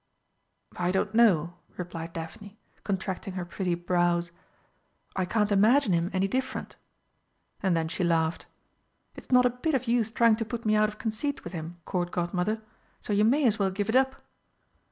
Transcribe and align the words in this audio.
"I 0.77 0.89
don't 0.89 1.13
know," 1.13 1.53
replied 1.77 2.13
Daphne, 2.13 2.57
contracting 2.83 3.33
her 3.33 3.45
pretty 3.45 3.75
brows, 3.75 4.31
"I 5.15 5.25
can't 5.25 5.51
imagine 5.51 5.93
him 5.93 6.09
any 6.11 6.27
different." 6.27 6.75
And 7.61 7.77
then 7.77 7.87
she 7.87 8.03
laughed. 8.03 8.47
"It's 9.13 9.29
not 9.31 9.45
a 9.45 9.51
bit 9.51 9.75
of 9.75 9.87
use 9.87 10.11
trying 10.11 10.37
to 10.37 10.43
put 10.43 10.65
me 10.65 10.73
out 10.75 10.89
of 10.89 10.97
conceit 10.97 11.43
with 11.43 11.53
him, 11.53 11.77
Court 11.85 12.09
Godmother 12.09 12.63
so 12.99 13.13
you 13.13 13.23
may 13.23 13.45
as 13.45 13.59
well 13.59 13.69
give 13.69 13.89
it 13.89 13.95
up!" 13.95 14.23